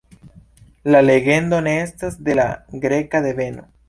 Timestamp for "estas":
1.81-2.17